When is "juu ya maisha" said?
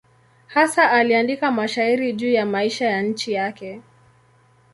2.13-2.85